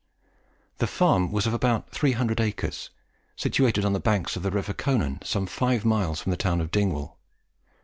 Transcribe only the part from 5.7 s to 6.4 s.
miles from the